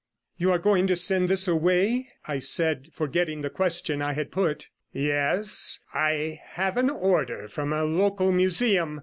[0.35, 4.67] 'You are going to send this away?' I said, forgetting the question I had put.
[4.91, 8.99] 'Yes; I have an order from a local museum.